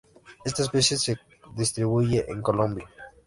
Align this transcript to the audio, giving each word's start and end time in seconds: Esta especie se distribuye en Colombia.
Esta 0.43 0.63
especie 0.63 0.97
se 0.97 1.19
distribuye 1.55 2.25
en 2.27 2.41
Colombia. 2.41 2.89